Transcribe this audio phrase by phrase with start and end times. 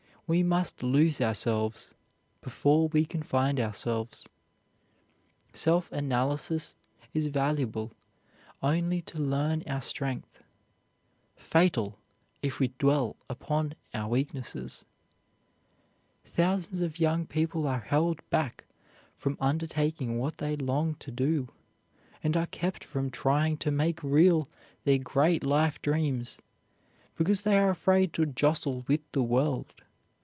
[0.27, 1.93] We must lose ourselves
[2.39, 4.29] before we can find ourselves.
[5.51, 6.73] Self analysis
[7.13, 7.91] is valuable
[8.63, 10.41] only to learn our strength;
[11.35, 11.99] fatal,
[12.41, 14.85] if we dwell upon our weaknesses.
[16.23, 18.63] Thousands of young people are held back
[19.17, 21.49] from undertaking what they long to do,
[22.23, 24.47] and are kept from trying to make real
[24.85, 26.37] their great life dreams,
[27.17, 29.73] because they are afraid to jostle with the world.